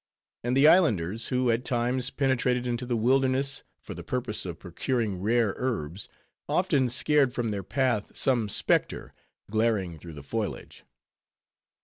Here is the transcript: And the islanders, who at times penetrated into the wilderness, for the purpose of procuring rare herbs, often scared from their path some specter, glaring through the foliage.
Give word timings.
And 0.43 0.57
the 0.57 0.67
islanders, 0.67 1.27
who 1.27 1.51
at 1.51 1.63
times 1.63 2.09
penetrated 2.09 2.65
into 2.65 2.87
the 2.87 2.95
wilderness, 2.97 3.61
for 3.79 3.93
the 3.93 4.03
purpose 4.03 4.47
of 4.47 4.57
procuring 4.57 5.19
rare 5.21 5.53
herbs, 5.57 6.09
often 6.49 6.89
scared 6.89 7.35
from 7.35 7.49
their 7.49 7.61
path 7.61 8.17
some 8.17 8.49
specter, 8.49 9.13
glaring 9.51 9.99
through 9.99 10.13
the 10.13 10.23
foliage. 10.23 10.85